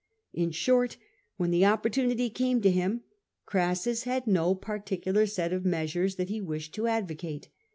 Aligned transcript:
In 0.33 0.49
short, 0.49 0.97
when 1.37 1.51
the 1.51 1.67
opportunity 1.67 2.31
came 2.31 2.59
to 2.61 2.71
him, 2.71 3.01
Crassus 3.45 4.05
had 4.05 4.25
no 4.25 4.55
par 4.55 4.79
ticular 4.79 5.29
set 5.29 5.53
of 5.53 5.63
measures 5.63 6.15
that 6.15 6.29
he 6.29 6.41
wished 6.41 6.73
to 6.73 6.87
advocate. 6.87 7.49